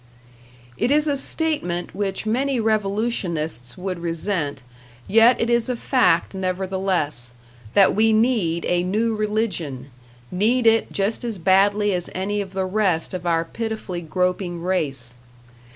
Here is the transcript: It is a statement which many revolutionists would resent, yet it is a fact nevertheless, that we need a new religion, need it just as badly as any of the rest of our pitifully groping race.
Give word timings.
It 0.79 0.89
is 0.89 1.07
a 1.07 1.15
statement 1.15 1.93
which 1.93 2.25
many 2.25 2.59
revolutionists 2.59 3.77
would 3.77 3.99
resent, 3.99 4.63
yet 5.07 5.39
it 5.39 5.47
is 5.47 5.69
a 5.69 5.75
fact 5.75 6.33
nevertheless, 6.33 7.35
that 7.75 7.93
we 7.93 8.11
need 8.11 8.65
a 8.65 8.81
new 8.81 9.15
religion, 9.15 9.91
need 10.31 10.65
it 10.65 10.91
just 10.91 11.23
as 11.23 11.37
badly 11.37 11.93
as 11.93 12.09
any 12.15 12.41
of 12.41 12.53
the 12.53 12.65
rest 12.65 13.13
of 13.13 13.27
our 13.27 13.45
pitifully 13.45 14.01
groping 14.01 14.63
race. 14.63 15.17